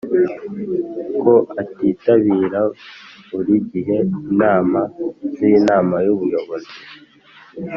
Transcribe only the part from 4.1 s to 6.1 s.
inama z Inama y